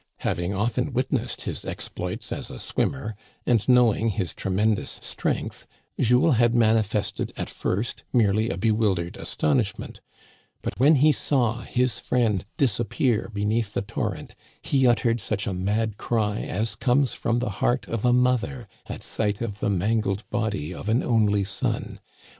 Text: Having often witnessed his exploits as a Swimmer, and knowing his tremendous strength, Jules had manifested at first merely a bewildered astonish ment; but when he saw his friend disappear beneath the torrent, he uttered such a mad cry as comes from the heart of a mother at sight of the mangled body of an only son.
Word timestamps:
Having 0.21 0.55
often 0.55 0.93
witnessed 0.93 1.41
his 1.41 1.63
exploits 1.63 2.31
as 2.31 2.49
a 2.49 2.57
Swimmer, 2.57 3.13
and 3.45 3.69
knowing 3.69 4.09
his 4.09 4.33
tremendous 4.33 4.99
strength, 5.03 5.67
Jules 5.99 6.37
had 6.37 6.55
manifested 6.55 7.31
at 7.37 7.51
first 7.51 8.01
merely 8.11 8.49
a 8.49 8.57
bewildered 8.57 9.15
astonish 9.15 9.77
ment; 9.77 10.01
but 10.63 10.79
when 10.79 10.95
he 10.95 11.11
saw 11.11 11.61
his 11.61 11.99
friend 11.99 12.43
disappear 12.57 13.29
beneath 13.31 13.75
the 13.75 13.83
torrent, 13.83 14.33
he 14.63 14.87
uttered 14.87 15.19
such 15.19 15.45
a 15.45 15.53
mad 15.53 15.97
cry 15.99 16.39
as 16.41 16.73
comes 16.73 17.13
from 17.13 17.37
the 17.37 17.49
heart 17.61 17.87
of 17.87 18.03
a 18.03 18.11
mother 18.11 18.67
at 18.87 19.03
sight 19.03 19.39
of 19.39 19.59
the 19.59 19.69
mangled 19.69 20.27
body 20.31 20.73
of 20.73 20.89
an 20.89 21.03
only 21.03 21.43
son. 21.43 21.99